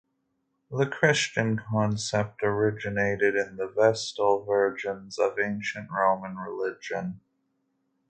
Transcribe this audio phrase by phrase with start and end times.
[0.71, 7.19] The Christian concept originated in the Vestal Virgins of ancient Roman religion.